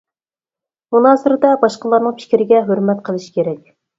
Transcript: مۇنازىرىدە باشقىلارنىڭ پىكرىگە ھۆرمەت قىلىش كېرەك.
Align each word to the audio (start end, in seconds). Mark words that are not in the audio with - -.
مۇنازىرىدە 0.95 1.51
باشقىلارنىڭ 1.65 2.17
پىكرىگە 2.21 2.65
ھۆرمەت 2.71 3.07
قىلىش 3.11 3.31
كېرەك. 3.37 3.71